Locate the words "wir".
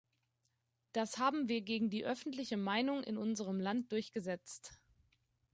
1.47-1.61